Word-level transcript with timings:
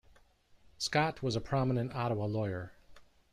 Scott 0.79 1.21
was 1.21 1.35
a 1.35 1.39
prominent 1.41 1.93
Ottawa 1.93 2.25
lawyer. 2.25 2.71